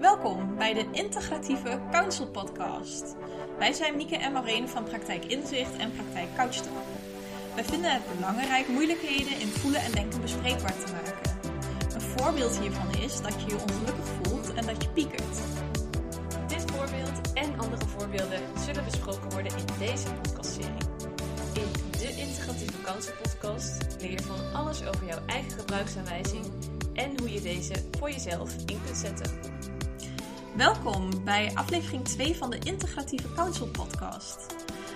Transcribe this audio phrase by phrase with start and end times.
[0.00, 3.16] Welkom bij de Integratieve Counsel Podcast.
[3.58, 6.86] Wij zijn Mieke en Maureen van Praktijk Inzicht en Praktijk Couchtalk.
[7.54, 11.38] Wij vinden het belangrijk moeilijkheden in voelen en denken bespreekbaar te maken.
[11.94, 15.38] Een voorbeeld hiervan is dat je je ongelukkig voelt en dat je piekert.
[16.46, 20.84] Dit voorbeeld en andere voorbeelden zullen besproken worden in deze podcastserie.
[21.54, 26.44] In de Integratieve Kansen podcast leer je van alles over jouw eigen gebruiksaanwijzing
[26.92, 29.59] en hoe je deze voor jezelf in kunt zetten.
[30.56, 34.54] Welkom bij aflevering 2 van de Integratieve Counsel Podcast.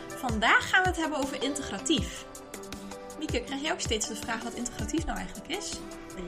[0.09, 2.27] Vandaag gaan we het hebben over integratief.
[3.19, 5.81] Mieke, krijg jij ook steeds de vraag wat integratief nou eigenlijk is?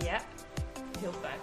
[0.04, 0.20] Ja,
[0.98, 1.40] heel vaak.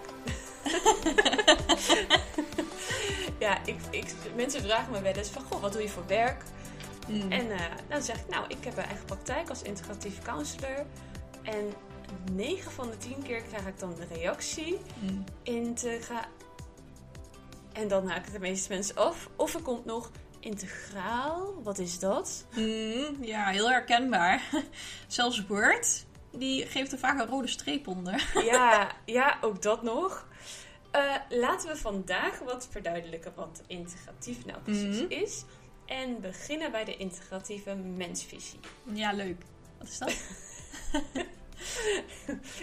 [3.44, 6.42] ja, ik, ik, mensen vragen me wel eens van, goh, wat doe je voor werk?
[7.06, 7.32] Hmm.
[7.32, 10.86] En eh, dan zeg ik, nou, ik heb een eigen praktijk als integratief counselor.
[11.42, 11.74] En
[12.32, 15.24] 9 van de 10 keer krijg ik dan de reactie: Hmm.
[15.42, 16.28] integra.
[17.74, 19.28] En dan haak ik de meeste mensen af.
[19.36, 21.62] Of er komt nog integraal.
[21.62, 22.46] Wat is dat?
[22.50, 24.42] Hmm, ja, heel herkenbaar.
[25.06, 28.30] Zelfs Word, die geeft er vaak een rode streep onder.
[28.52, 30.28] ja, ja, ook dat nog.
[30.90, 35.10] Eh, laten we vandaag wat verduidelijken wat integratief nou precies Mhm.
[35.10, 35.44] is.
[35.86, 38.60] En beginnen bij de integratieve mensvisie.
[38.92, 39.42] Ja, leuk.
[39.78, 40.14] Wat is dat?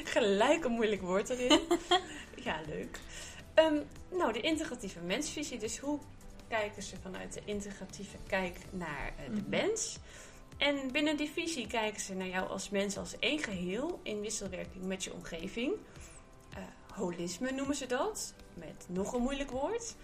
[0.04, 1.60] Gelijk een moeilijk woord erin.
[2.36, 3.00] ja, leuk.
[3.54, 3.78] Ehm,
[4.10, 5.58] nou, de integratieve mensvisie.
[5.60, 6.00] Dus hoe
[6.48, 9.50] kijken ze vanuit de integratieve kijk naar eh, de Mhm.
[9.50, 9.98] mens?
[10.58, 14.84] En binnen die visie kijken ze naar jou als mens als één geheel in wisselwerking
[14.86, 15.74] met je omgeving.
[16.54, 16.64] Eh,
[16.96, 19.96] holisme noemen ze dat, met nog een moeilijk woord.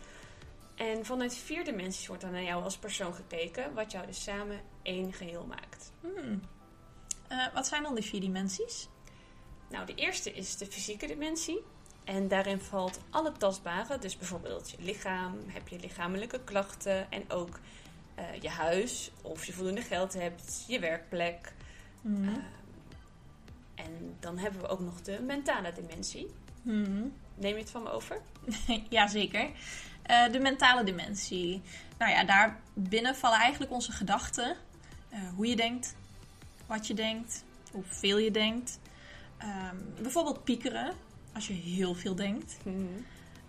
[0.76, 4.62] En vanuit vier dimensies wordt dan naar jou als persoon gekeken, wat jou dus samen
[4.82, 5.92] één geheel maakt.
[6.02, 6.42] Hmm.
[7.28, 8.88] Eh, wat zijn dan die vier dimensies?
[9.70, 11.64] Nou, de eerste is de fysieke dimensie.
[12.08, 17.60] En daarin valt alle tastbare, dus bijvoorbeeld je lichaam, heb je lichamelijke klachten en ook
[18.16, 21.54] eh, je huis, of je voldoende geld hebt, je werkplek.
[22.02, 22.28] Hmm.
[22.28, 26.28] Eh, en dan hebben we ook nog de mentale dimensie.
[26.62, 27.14] Hmm.
[27.36, 28.22] Neem je het van me over?
[28.90, 29.50] Jazeker.
[30.02, 31.62] Eh de mentale dimensie.
[31.98, 34.56] Nou ja, daar binnen vallen eigenlijk onze gedachten.
[35.36, 35.96] Hoe je denkt,
[36.66, 38.80] wat je denkt, hoeveel je denkt.
[39.38, 40.94] Ehm, bijvoorbeeld piekeren,
[41.38, 42.58] als je heel veel denkt.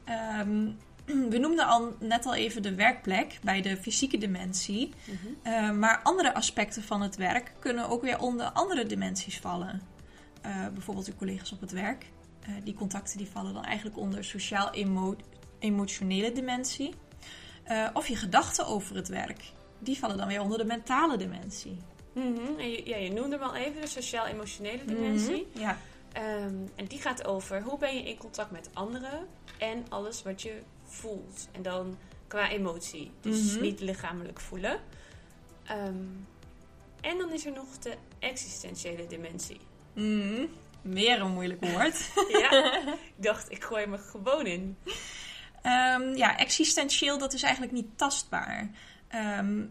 [0.05, 0.69] Ehm,
[1.33, 4.93] we noemden al net al even de werkplek bij de fysieke dimensie.
[5.43, 9.81] Eh, maar andere aspecten van het werk kunnen ook weer onder andere dimensies vallen.
[10.43, 12.07] Eh, bijvoorbeeld uw collega's op het werk.
[12.41, 16.95] Eh, die contacten die vallen dan eigenlijk onder sociaal-emotionele dimensie.
[17.65, 19.41] Eh, of je gedachten over het werk.
[19.79, 21.77] Die vallen dan weer onder de mentale dimensie.
[22.13, 22.59] Mhm.
[22.59, 25.47] En je, ja, je noemde hem al even, de sociaal-emotionele dimensie.
[25.53, 25.79] Mhm, Ja.
[26.39, 29.27] Ehm, en die gaat over hoe ben je in contact met anderen
[29.59, 31.49] en alles wat je voelt.
[31.53, 33.61] En dan qua emotie, dus Mhm.
[33.63, 34.81] niet lichamelijk voelen.
[35.65, 36.05] Ehm,
[37.01, 39.61] en dan is er nog de existentiële dimensie.
[39.93, 40.47] Mhm.
[40.83, 42.11] Weer een moeilijk woord.
[42.41, 44.77] Ja, ik dacht, ik gooi me gewoon in.
[45.63, 48.71] Ehm, ja, existentieel, dat is eigenlijk niet tastbaar.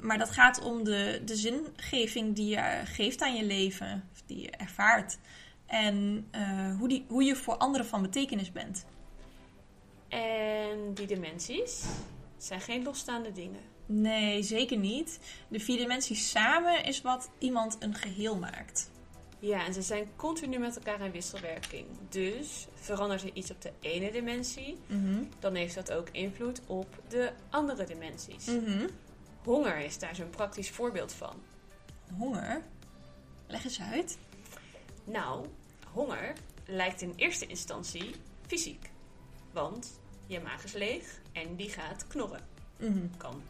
[0.01, 4.41] Maar dat gaat om de, de zingeving die je geeft aan je leven, of die
[4.41, 5.17] je ervaart.
[5.67, 8.85] En eh, hoe, die, hoe je voor anderen van betekenis bent.
[10.07, 11.83] En die dimensies
[12.37, 13.61] zijn geen losstaande dingen.
[13.85, 15.19] Nee, zeker niet.
[15.47, 18.91] De vier dimensies samen is wat iemand een geheel maakt.
[19.39, 21.85] Ja, en ze zijn continu met elkaar in wisselwerking.
[22.09, 25.23] Dus verandert er iets op de ene dimensie, Mhm.
[25.39, 28.45] dan heeft dat ook invloed op de andere dimensies.
[28.45, 28.87] Mhm.
[29.43, 31.35] Honger is daar zo'n praktisch voorbeeld van.
[32.17, 32.61] Honger?
[33.47, 34.17] Leg eens uit.
[35.03, 35.45] Nou,
[35.97, 36.33] honger
[36.65, 38.15] lijkt in eerste instantie
[38.47, 38.89] fysiek.
[39.51, 42.47] Want je maag is leeg en die gaat knorren.
[42.77, 43.07] Mhm.
[43.17, 43.43] Kan.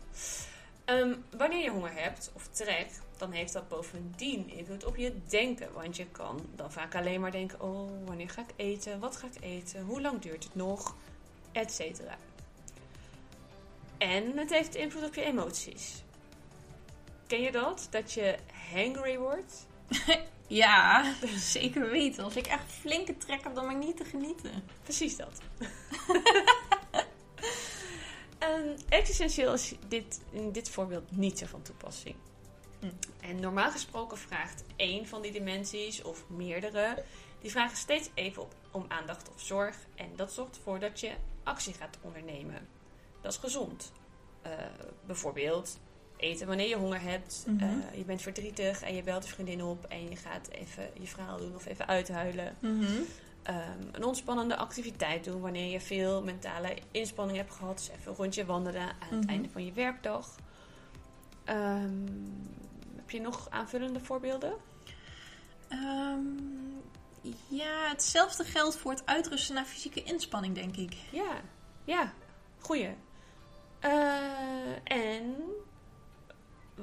[0.85, 5.73] Ehm, wanneer je honger hebt of trek, dan heeft dat bovendien invloed op je denken.
[5.73, 8.99] Want je kan dan vaak alleen maar denken: oh, wanneer ga ik eten?
[8.99, 9.81] Wat ga ik eten?
[9.81, 10.95] Hoe lang duurt het nog?
[11.51, 12.17] Etcetera.
[13.97, 16.03] En het heeft invloed op je emoties.
[17.27, 17.87] Ken je dat?
[17.89, 18.37] Dat je
[18.73, 19.65] hangry wordt?
[20.47, 22.23] Ja, zeker weten.
[22.23, 24.63] Als ik echt flinke trek heb, dan ben ik niet te genieten.
[24.83, 25.41] Precies dat.
[28.37, 32.15] En existentieel is dit, in dit voorbeeld niet zo van toepassing.
[32.79, 32.85] Hm.
[33.21, 37.03] En normaal gesproken vraagt één van die dimensies of meerdere,
[37.41, 39.77] die vragen steeds even op, om aandacht of zorg.
[39.95, 42.67] En dat zorgt ervoor dat je actie gaat ondernemen.
[43.21, 43.91] Dat is gezond.
[44.41, 44.51] Eh,
[45.05, 45.79] bijvoorbeeld
[46.17, 47.43] eten wanneer je honger hebt.
[47.47, 47.63] Mhm.
[47.63, 51.07] Eh, je bent verdrietig en je belt je vriendin op en je gaat even je
[51.07, 52.55] verhaal doen of even uithuilen.
[52.59, 52.85] Mhm.
[53.43, 57.77] ehm, een ontspannende activiteit doen wanneer je veel mentale inspanning hebt gehad.
[57.77, 59.29] Dus even een rondje wandelen aan het Mhm.
[59.29, 60.35] einde van je werkdag.
[61.43, 62.05] Ehm,
[62.95, 64.53] heb je nog aanvullende voorbeelden?
[65.67, 66.19] Ehm,
[67.47, 70.93] ja, hetzelfde geldt voor het uitrusten na fysieke inspanning, denk ik.
[71.11, 71.41] Ja,
[71.83, 72.13] ja,
[72.59, 72.95] goeie.
[73.79, 73.91] Eh,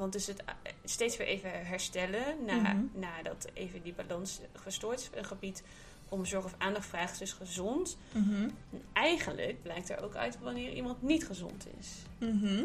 [0.05, 2.77] want dus het eh, steeds weer even herstellen na, Mhm.
[2.93, 5.11] nadat even die balans gestoord is.
[5.15, 5.63] Een gebied
[6.09, 7.97] om zorg of aandacht vraagt is dus gezond.
[8.13, 8.49] Mhm.
[8.73, 11.89] En eigenlijk blijkt er ook uit wanneer iemand niet gezond is.
[12.19, 12.65] Mhm.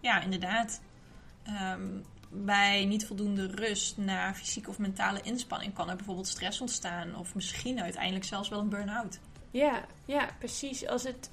[0.00, 0.80] Ja, inderdaad.
[1.42, 1.86] Ehm,
[2.30, 7.16] bij niet voldoende rust na fysieke of mentale inspanning kan er bijvoorbeeld stress ontstaan.
[7.16, 9.18] Of misschien uiteindelijk zelfs wel een burn-out.
[9.50, 10.86] Ja, ja, precies.
[10.86, 11.30] Als het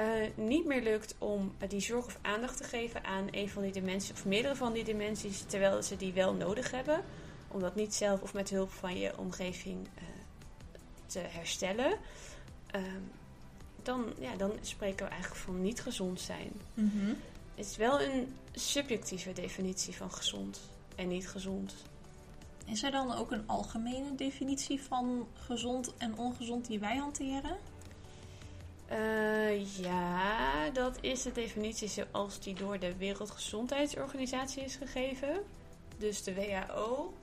[0.00, 3.72] eh, niet meer lukt om die zorg of aandacht te geven aan een van die
[3.72, 7.04] dimensies of meerdere van die dimensies, terwijl ze die wel nodig hebben,
[7.48, 10.02] om dat niet zelf of met hulp van je omgeving eh,
[11.06, 11.98] te herstellen,
[12.66, 13.00] ehm,
[13.82, 16.52] dan, ja, dan spreken we eigenlijk van niet gezond zijn.
[16.74, 17.14] Mhm.
[17.54, 20.60] Het is wel een subjectieve definitie van gezond
[20.96, 21.74] en niet gezond.
[22.64, 27.56] Is er dan ook een algemene definitie van gezond en ongezond die wij hanteren?
[28.90, 35.42] Eh, ja, dat is de definitie zoals die door de Wereldgezondheidsorganisatie is gegeven.
[35.98, 37.14] Dus de WHO.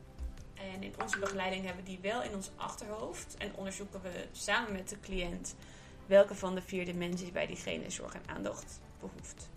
[0.53, 3.35] En in onze begeleiding hebben we die wel in ons achterhoofd.
[3.37, 5.55] En onderzoeken we samen met de cliënt
[6.05, 9.49] welke van de vier dimensies bij diegene zorg en aandacht behoeft.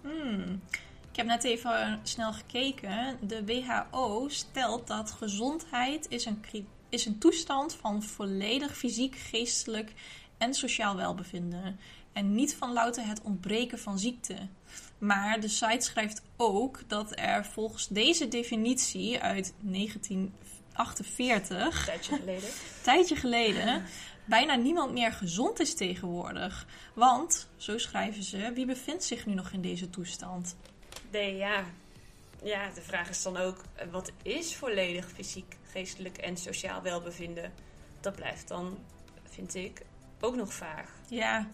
[0.00, 0.62] Hmm.
[1.10, 3.18] Ik heb net even snel gekeken.
[3.20, 6.44] De WHO stelt dat gezondheid is een,
[6.88, 9.92] is een toestand van volledig fysiek, geestelijk
[10.38, 11.78] en sociaal welbevinden.
[12.12, 14.36] En niet van louter het ontbreken van ziekte.
[14.98, 22.48] Maar de site schrijft ook dat er volgens deze definitie uit 1948 Een tijdje geleden.
[22.82, 23.84] tijdje geleden
[24.26, 26.66] bijna niemand meer gezond is tegenwoordig.
[26.94, 30.56] Want, zo schrijven ze, wie bevindt zich nu nog in deze toestand?
[31.10, 31.64] Nee, ja.
[32.42, 37.52] Ja, de vraag is dan ook, wat is volledig fysiek, geestelijk en sociaal welbevinden?
[38.00, 38.78] Dat blijft dan,
[39.24, 39.82] vind ik,
[40.20, 40.90] ook nog vaag.
[41.08, 41.48] Ja,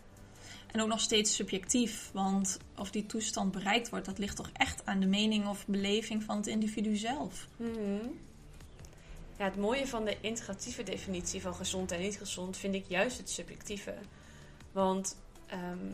[0.72, 2.10] en ook nog steeds subjectief.
[2.12, 6.22] Want of die toestand bereikt wordt, dat ligt toch echt aan de mening of beleving
[6.22, 7.48] van het individu zelf.
[7.56, 8.06] Mhm.
[9.38, 13.18] Ja, het mooie van de integratieve definitie van gezond en niet gezond vind ik juist
[13.18, 13.94] het subjectieve.
[14.72, 15.16] Want
[15.46, 15.92] ehm,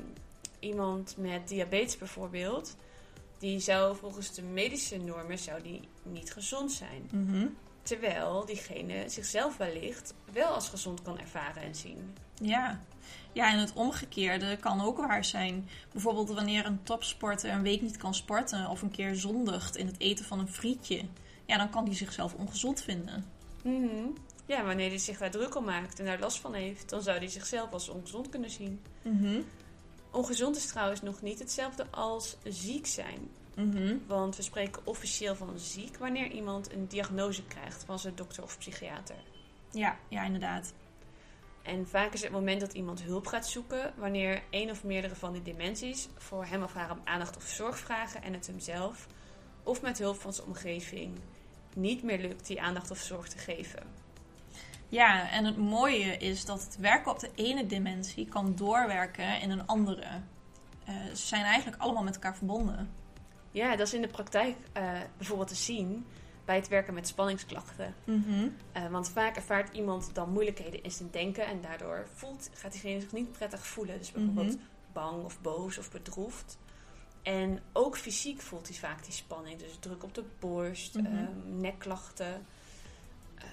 [0.59, 2.77] iemand met diabetes bijvoorbeeld,
[3.39, 7.09] die zou volgens de medische normen zou die niet gezond zijn.
[7.11, 7.47] Mhm.
[7.89, 12.15] Terwijl diegene zichzelf wellicht wel als gezond kan ervaren en zien.
[12.43, 12.81] Ja.
[13.33, 15.69] ja, en het omgekeerde kan ook waar zijn.
[15.93, 20.01] Bijvoorbeeld wanneer een topsporter een week niet kan sporten of een keer zondigt in het
[20.01, 21.03] eten van een frietje.
[21.47, 23.25] Ja, dan kan die zichzelf ongezond vinden.
[23.63, 24.07] Mhm.
[24.47, 27.19] Ja, wanneer hij zich daar druk om maakt en daar last van heeft, dan zou
[27.19, 28.81] hij zichzelf als ongezond kunnen zien.
[29.03, 29.41] Mhm.
[30.11, 33.29] Ongezond is trouwens nog niet hetzelfde als ziek zijn.
[33.59, 33.97] Mhm.
[34.07, 38.59] Want we spreken officieel van ziek wanneer iemand een diagnose krijgt van zijn dokter of
[38.59, 39.17] psychiater.
[39.71, 40.73] Ja, ja, inderdaad.
[41.63, 45.33] En vaak is het moment dat iemand hulp gaat zoeken wanneer één of meerdere van
[45.33, 49.07] die dimensies voor hem of haar om aandacht of zorg vragen en het hemzelf
[49.63, 51.19] of met hulp van zijn omgeving
[51.75, 53.83] niet meer lukt die aandacht of zorg te geven.
[54.89, 59.51] Ja, en het mooie is dat het werken op de ene dimensie kan doorwerken in
[59.51, 60.07] een andere.
[60.85, 62.91] Eh, ze zijn eigenlijk allemaal met elkaar verbonden.
[63.51, 66.07] Ja, dat is in de praktijk eh, bijvoorbeeld te zien
[66.45, 67.95] bij het werken met spanningsklachten.
[68.73, 73.01] Eh, want vaak ervaart iemand dan moeilijkheden in zijn denken en daardoor voelt, gaat diegene
[73.01, 73.99] zich niet prettig voelen.
[73.99, 74.63] Dus bijvoorbeeld Mhm.
[74.93, 76.59] bang of boos of bedroefd.
[77.23, 79.59] En ook fysiek voelt hij vaak die spanning.
[79.59, 81.07] Dus druk op de borst, Mhm.
[81.07, 82.47] ehm, nekklachten.
[83.35, 83.45] Eh,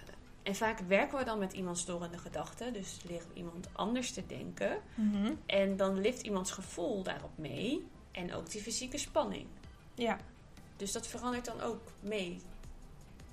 [0.44, 2.74] en vaak werken we dan met iemands storende gedachten.
[2.74, 4.78] Dus leren we iemand anders te denken.
[4.96, 5.34] Mhm.
[5.46, 7.88] En dan lift iemands gevoel daarop mee.
[8.12, 9.48] En ook die fysieke spanning.
[9.96, 10.18] Ja,
[10.78, 12.42] Dus dat verandert dan ook mee.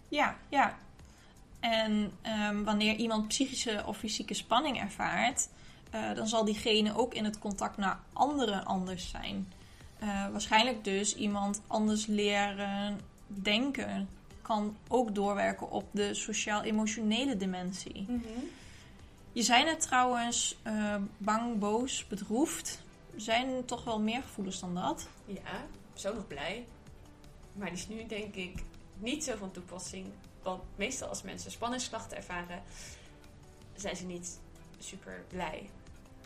[0.08, 0.78] ja, ja.
[1.60, 5.48] En ehm, wanneer iemand psychische of fysieke spanning ervaart,
[5.90, 9.52] eh, dan zal diegene ook in het contact naar anderen anders zijn.
[9.98, 14.08] Eh, waarschijnlijk dus iemand anders leren denken
[14.42, 18.06] kan ook doorwerken op de sociaal-emotionele dimensie.
[19.32, 22.82] Je zei net trouwens eh, bang, boos, bedroefd.
[23.16, 25.08] Zijn er toch wel meer gevoelens dan dat?
[25.24, 26.66] Ja, zo nog blij.
[27.52, 28.62] Maar die is nu denk ik
[28.98, 30.06] niet zo van toepassing.
[30.42, 32.62] Want meestal als mensen spanningsklachten ervaren,
[33.74, 34.40] zijn ze niet
[34.78, 35.70] super blij.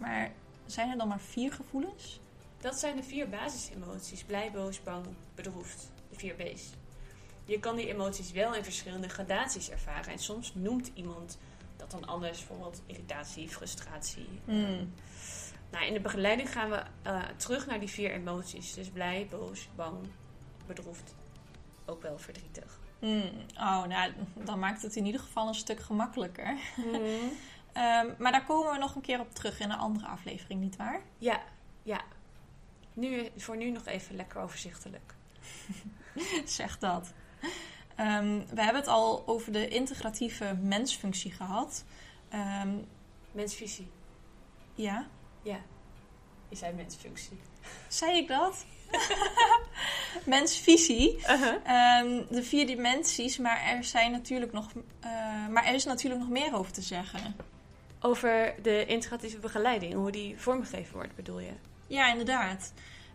[0.01, 0.33] Maar
[0.67, 2.21] zijn er dan maar vier gevoelens?
[2.61, 4.23] Dat zijn de vier basisemoties.
[4.23, 5.91] Blij, boos, bang, bedroefd.
[6.11, 6.63] De vier B's.
[7.45, 10.13] Je kan die emoties wel in verschillende gradaties ervaren.
[10.13, 11.39] En soms noemt iemand
[11.77, 14.29] dat dan anders, bijvoorbeeld irritatie, frustratie.
[14.45, 14.93] Mm.
[15.77, 18.75] Nou, in de begeleiding gaan we eh, terug naar die vier emoties.
[18.75, 19.97] Dus blij, boos, bang,
[20.67, 21.15] bedroefd,
[21.85, 22.79] ook wel verdrietig.
[23.01, 23.31] Mm.
[23.55, 26.59] Oh, nou, dan maakt het in ieder geval een stuk gemakkelijker.
[26.77, 27.01] Mhm.
[27.73, 31.01] Ehm, maar daar komen we nog een keer op terug in een andere aflevering, nietwaar?
[31.19, 31.43] Ja,
[31.83, 32.01] ja.
[32.93, 35.15] Nu, voor nu nog even lekker overzichtelijk.
[36.45, 37.13] zeg dat.
[37.97, 41.85] Ehm, we hebben het al over de integratieve mensfunctie gehad.
[42.29, 42.75] Ehm,
[43.33, 43.91] Mensvisie.
[44.75, 45.07] ja,
[45.47, 45.61] Ja.
[46.49, 47.39] Je zei mensfunctie.
[47.89, 48.67] zei ik dat?
[50.25, 51.17] Mensvisie.
[51.17, 51.55] Uh-huh.
[51.65, 55.11] Ehm, de vier dimensies, maar er, zijn natuurlijk nog, eh,
[55.49, 57.37] maar er is natuurlijk nog meer over te zeggen.
[58.01, 61.53] Over de integratieve begeleiding, hoe die vormgegeven wordt, bedoel je?
[61.87, 62.73] Ja, inderdaad.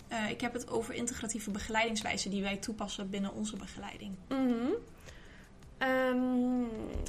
[0.07, 4.15] Eh, ik heb het over integratieve begeleidingswijzen die wij toepassen binnen onze begeleiding.
[5.77, 6.17] Ehm,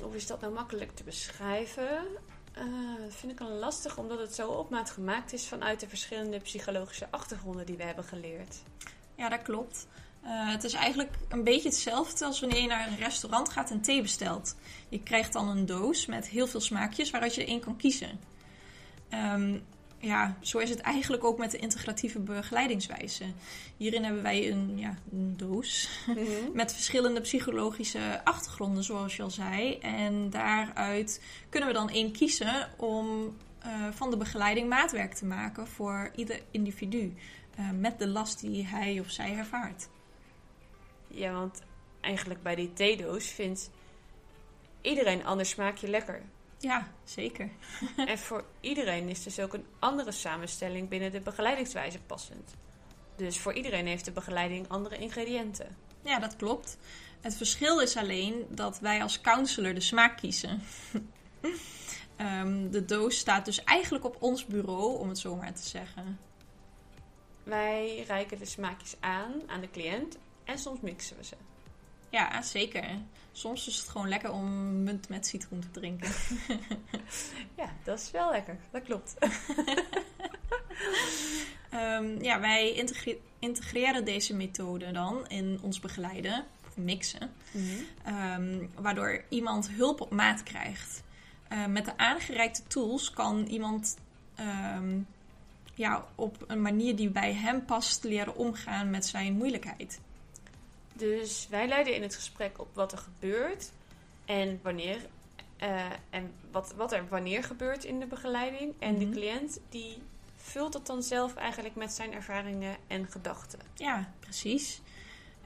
[0.02, 2.06] hoe is dat nou makkelijk te beschrijven?
[2.52, 2.64] Eh,
[3.04, 6.38] dat vind ik een lastig, omdat het zo op maat gemaakt is vanuit de verschillende
[6.38, 8.56] psychologische achtergronden die we hebben geleerd.
[9.14, 9.86] Ja, dat klopt.
[10.22, 13.80] Eh, het is eigenlijk een beetje hetzelfde als wanneer je naar een restaurant gaat en
[13.80, 14.56] thee bestelt.
[14.88, 18.20] Je krijgt dan een doos met heel veel smaakjes waaruit je één kan kiezen.
[19.08, 19.58] Ehm,
[20.02, 23.24] ja, zo is het eigenlijk ook met de integratieve begeleidingswijze.
[23.76, 25.88] Hierin hebben wij een, ja, een doos
[26.52, 29.78] met verschillende psychologische achtergronden, zoals je al zei.
[29.78, 35.66] En daaruit kunnen we dan één kiezen om eh, van de begeleiding maatwerk te maken
[35.66, 37.14] voor ieder individu.
[37.56, 39.88] eh, met de last die hij of zij ervaart.
[41.08, 41.62] Ja, want
[42.00, 43.70] eigenlijk bij die theedoos vindt
[44.80, 46.22] iedereen een ander smaakje lekker.
[46.62, 47.50] Ja, zeker.
[47.96, 52.54] en voor iedereen is dus ook een andere samenstelling binnen de begeleidingswijze passend.
[53.16, 55.76] Dus voor iedereen heeft de begeleiding andere ingrediënten.
[56.02, 56.78] Ja, dat klopt.
[57.20, 60.62] Het verschil is alleen dat wij als counselor de smaak kiezen.
[62.16, 66.18] Ehm, de doos staat dus eigenlijk op ons bureau, om het zo maar te zeggen.
[67.42, 71.36] Wij reiken de smaakjes aan aan de cliënt en soms mixen we ze.
[72.10, 72.98] Ja, zeker.
[73.32, 76.10] Soms is het gewoon lekker om munt met citroen te drinken.
[77.56, 78.56] Ja, dat is wel lekker.
[78.70, 79.14] Dat klopt.
[81.70, 87.32] Ehm, ja, wij integre- integreren deze methode dan in ons begeleiden, of mixen,
[88.04, 91.02] ehm, waardoor iemand hulp op maat krijgt.
[91.48, 93.98] Eh, met de aangereikte tools kan iemand
[94.34, 95.00] ehm,
[95.74, 100.00] ja, op een manier die bij hem past leren omgaan met zijn moeilijkheid.
[100.92, 103.70] Dus wij leiden in het gesprek op wat er gebeurt
[104.24, 104.98] en wanneer.
[105.56, 108.74] eh, en wat, wat er wanneer gebeurt in de begeleiding.
[108.78, 109.12] En de Mhm.
[109.14, 110.02] cliënt die
[110.36, 113.58] vult het dan zelf eigenlijk met zijn ervaringen en gedachten.
[113.74, 114.80] Ja, precies.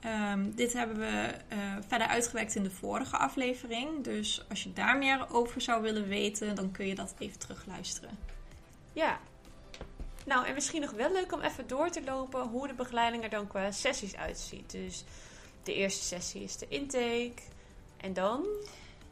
[0.01, 4.05] Ehm, dit hebben we eh, verder uitgewerkt in de vorige aflevering.
[4.05, 8.19] Dus als je daar meer over zou willen weten, dan kun je dat even terugluisteren.
[8.93, 9.19] Ja.
[10.27, 13.31] Nou, en misschien nog wel leuk om even door te lopen hoe de begeleiding er
[13.31, 14.71] dan qua sessies uitziet.
[14.71, 15.05] Dus
[15.67, 17.43] de eerste sessie is de intake.
[17.97, 18.47] En dan?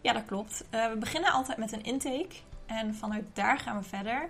[0.00, 0.64] Ja, dat klopt.
[0.70, 2.34] Eh, we beginnen altijd met een intake.
[2.66, 4.28] En vanuit daar gaan we verder.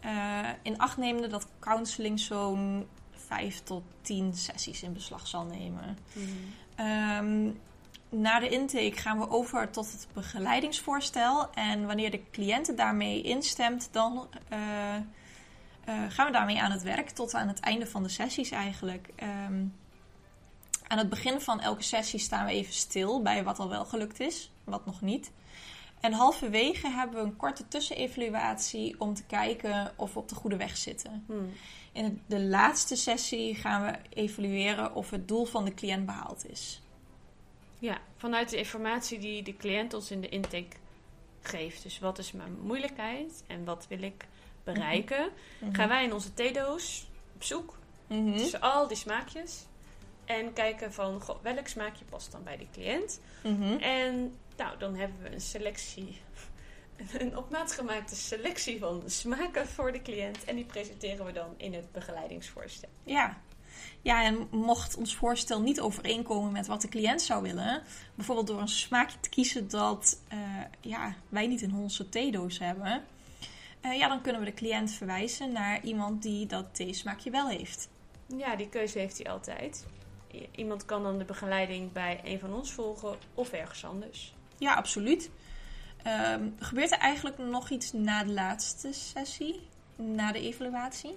[0.00, 5.98] Eh, in acht nemende dat counseling zo'n vijf tot tien sessies in beslag zal nemen.
[6.74, 7.50] Ehm,
[8.08, 11.50] na de intake gaan we over tot het begeleidingsvoorstel.
[11.54, 14.58] En wanneer de cliënt daarmee instemt, dan eh,
[16.08, 17.10] gaan we daarmee aan het werk.
[17.10, 19.08] Tot aan het einde van de sessies eigenlijk.
[19.16, 19.64] Ehm,
[20.86, 24.20] aan het begin van elke sessie staan we even stil bij wat al wel gelukt
[24.20, 25.32] is, wat nog niet.
[26.00, 30.56] En halverwege hebben we een korte tussenevaluatie om te kijken of we op de goede
[30.56, 31.24] weg zitten.
[31.26, 31.52] Hmm.
[31.92, 36.80] In de laatste sessie gaan we evalueren of het doel van de cliënt behaald is.
[37.78, 40.76] Ja, vanuit de informatie die de cliënt ons in de intake
[41.42, 41.82] geeft.
[41.82, 44.26] Dus wat is mijn moeilijkheid en wat wil ik
[44.64, 45.30] bereiken?
[45.72, 47.74] Gaan wij in onze theedoos op zoek
[48.06, 48.36] Mhm.
[48.36, 49.64] tussen al die smaakjes.
[50.26, 53.20] En kijken van goh, welk smaakje past dan bij die cliënt.
[53.42, 53.76] Mhm.
[53.78, 56.20] En nou, dan hebben we een selectie,
[57.18, 60.44] een op maat gemaakte selectie van smaken voor de cliënt.
[60.44, 62.88] En die presenteren we dan in het begeleidingsvoorstel.
[63.02, 63.36] Ja.
[64.02, 67.82] ja, en mocht ons voorstel niet overeenkomen met wat de cliënt zou willen,
[68.14, 70.38] bijvoorbeeld door een smaakje te kiezen dat eh,
[70.80, 73.04] ja, wij niet in onze theedoos hebben,
[73.80, 77.88] eh, ja, dan kunnen we de cliënt verwijzen naar iemand die dat theesmaakje wel heeft.
[78.36, 79.86] Ja, die keuze heeft hij altijd.
[80.54, 84.34] Iemand kan dan de begeleiding bij een van ons volgen of ergens anders.
[84.58, 85.30] Ja, absoluut.
[86.02, 89.60] Ehm, gebeurt er eigenlijk nog iets na de laatste sessie,
[89.96, 91.14] na de evaluatie?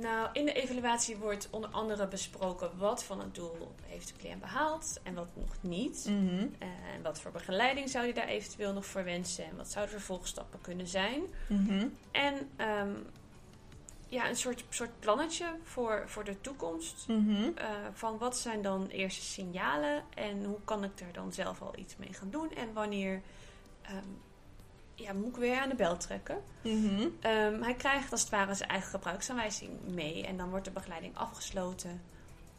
[0.00, 4.40] Nou, in de evaluatie wordt onder andere besproken wat van het doel heeft de cliënt
[4.40, 6.04] behaald en wat nog niet.
[6.08, 6.46] Mhm.
[6.58, 9.94] Eh, En wat voor begeleiding zou je daar eventueel nog voor wensen en wat zouden
[9.94, 11.22] de vervolgstappen kunnen zijn.
[11.46, 11.86] Mhm.
[12.10, 12.90] En ehm,
[14.10, 17.08] ja, een soort, soort plannetje voor, voor de toekomst.
[17.08, 17.50] Mhm.
[17.54, 21.72] Eh, van wat zijn dan eerste signalen en hoe kan ik er dan zelf al
[21.78, 23.22] iets mee gaan doen en wanneer
[23.82, 23.96] ehm,
[24.94, 26.42] ja, moet ik weer aan de bel trekken.
[26.62, 27.08] Mhm.
[27.20, 31.16] Ehm, hij krijgt als het ware zijn eigen gebruiksaanwijzing mee en dan wordt de begeleiding
[31.16, 32.02] afgesloten.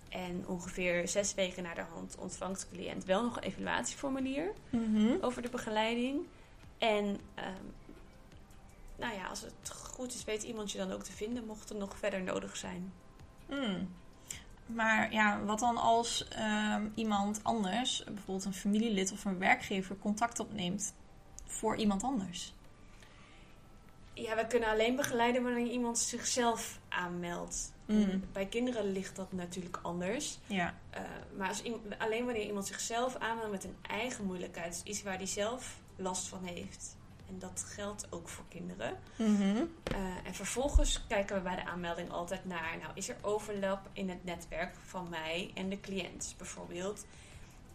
[0.10, 5.16] En ongeveer zes weken na de hand ontvangt de cliënt wel nog een evaluatieformulier Mhm.
[5.22, 6.26] over de begeleiding.
[6.78, 7.64] En ehm,
[9.02, 11.76] nou ja, als het goed is, weet iemand je dan ook te vinden, mocht er
[11.76, 12.94] nog verder nodig zijn.
[13.50, 13.90] Mm.
[14.66, 20.40] Maar ja, wat dan als ehm, iemand anders, bijvoorbeeld een familielid of een werkgever, contact
[20.40, 20.94] opneemt
[21.46, 22.54] voor iemand anders?
[24.14, 27.74] Ja, we kunnen alleen begeleiden wanneer iemand zichzelf aanmeldt.
[27.86, 28.02] Mm.
[28.02, 30.40] En Bij kinderen ligt dat natuurlijk anders.
[30.46, 30.74] Ja.
[30.90, 31.02] Eh,
[31.38, 31.64] maar als
[31.98, 36.28] alleen wanneer iemand zichzelf aanmeldt met een eigen moeilijkheid, is iets waar hij zelf last
[36.28, 36.96] van heeft.
[37.32, 38.98] En dat geldt ook voor kinderen.
[39.16, 39.64] Mhm.
[39.84, 44.10] Eh, en vervolgens kijken we bij de aanmelding altijd naar, nou, is er overlap in
[44.10, 46.36] het netwerk van mij en de cliënt?
[46.38, 47.06] Bijvoorbeeld,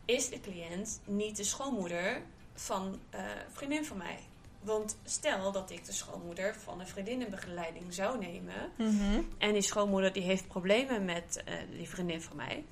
[0.04, 2.22] is de cliënt niet de schoonmoeder
[2.54, 4.18] van eh, een vriendin van mij?
[4.60, 9.20] Want stel dat ik de schoonmoeder van een vriendinnenbegeleiding zou nemen Mhm.
[9.38, 12.64] en die schoonmoeder die heeft problemen met eh, die vriendin van mij,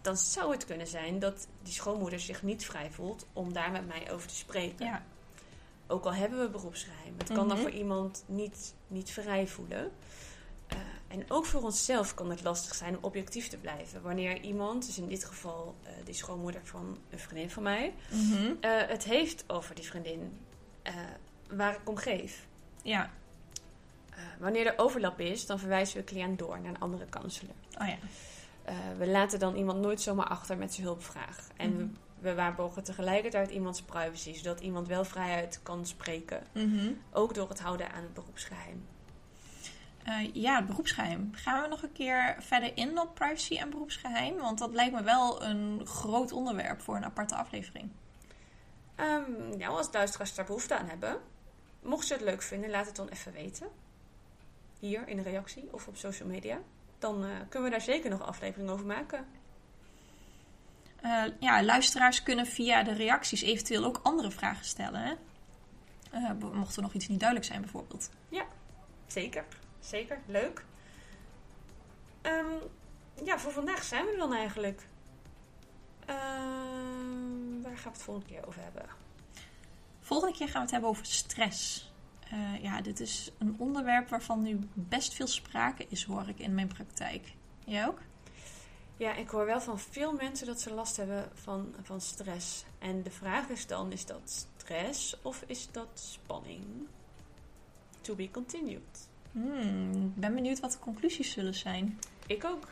[0.00, 3.86] dan zou het kunnen zijn dat die schoonmoeder zich niet vrij voelt om daar met
[3.86, 4.86] mij over te spreken.
[4.86, 5.02] Ja.
[5.90, 7.14] Ook al hebben we beroepsgeheim.
[7.18, 7.60] Het kan dan Mhm.
[7.60, 9.90] voor iemand niet, niet vrij voelen.
[10.66, 10.78] Eh,
[11.08, 14.02] en ook voor onszelf kan het lastig zijn om objectief te blijven.
[14.02, 18.52] Wanneer iemand, dus in dit geval eh die schoonmoeder van een vriendin van mij, Mhm.
[18.60, 20.38] eh, het heeft over die vriendin
[21.50, 22.46] waar ik om geef.
[22.82, 23.10] Ja.
[24.38, 27.54] Wanneer er overlap is, dan verwijzen we de cliënt door naar een andere counselor.
[27.80, 27.96] Oh ja.
[28.98, 31.48] We laten dan iemand nooit zomaar achter met zijn hulpvraag.
[31.56, 31.86] En Mhm.
[32.20, 36.42] We waarborgen tegelijkertijd iemands privacy, zodat iemand wel vrijheid kan spreken.
[36.52, 36.92] Mhm.
[37.12, 38.86] Ook door het houden aan het beroepsgeheim.
[40.04, 41.30] Eh, ja, het beroepsgeheim.
[41.32, 44.36] Gaan we nog een keer verder in op privacy en beroepsgeheim?
[44.36, 47.90] Want dat lijkt me wel een groot onderwerp voor een aparte aflevering.
[49.58, 51.20] Ja, als luisteraars daar behoefte aan hebben,
[51.82, 53.68] mocht je het leuk vinden, laat het dan even weten.
[54.78, 56.58] Hier in de reactie of op social media.
[56.98, 59.26] Dan eh, kunnen we daar zeker nog een aflevering over maken.
[61.02, 65.00] Eh, ja, luisteraars kunnen via de reacties eventueel ook andere vragen stellen.
[65.00, 65.14] Hè?
[66.10, 68.10] Eh, mocht er nog iets niet duidelijk zijn, bijvoorbeeld.
[69.06, 69.44] Zeker,
[69.80, 70.18] zeker.
[70.26, 70.64] Leuk.
[72.22, 72.46] Ehm,
[73.24, 74.86] ja, voor vandaag zijn we er dan eigenlijk.
[76.06, 78.86] Ehm, waar gaan we het volgende keer over hebben?
[80.00, 81.92] Volgende keer gaan we het hebben over stress.
[82.30, 86.54] Eh, ja, dit is een onderwerp waarvan nu best veel sprake is, hoor ik in
[86.54, 87.32] mijn praktijk.
[87.64, 88.00] Jij ook?
[89.00, 92.64] Ja, ik hoor wel van veel mensen dat ze last hebben van, van stress.
[92.78, 96.64] En de vraag is dan, is dat stress of is dat spanning?
[98.00, 99.08] To be continued.
[99.32, 101.98] Hmm, ik ben benieuwd wat de conclusies zullen zijn.
[102.26, 102.68] Ik ook.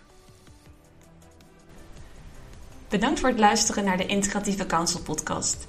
[2.88, 5.68] Bedankt voor het luisteren naar de Integratieve Counsel podcast.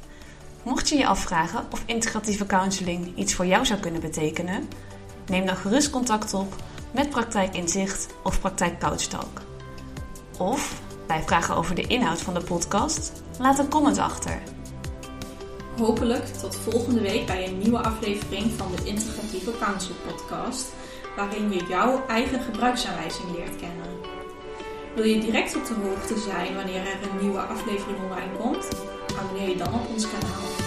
[0.63, 4.67] Mocht je je afvragen of integratieve counseling iets voor jou zou kunnen betekenen,
[5.27, 6.55] neem dan gerust contact op
[6.91, 9.48] met Praktijk Inzicht of Praktijk Couchtalk.
[10.39, 14.41] Of bij vragen over de inhoud van de podcast, laat een comment achter.
[15.77, 20.67] Hopelijk tot volgende week bij een nieuwe aflevering van de Integratieve Counsel podcast,
[21.15, 23.97] waarin je jouw eigen gebruiksaanwijzing leert kennen.
[24.95, 28.67] Wil je direct op de hoogte zijn wanneer er een nieuwe aflevering online komt?
[29.19, 30.58] Abonneer je dan op ons kanaal.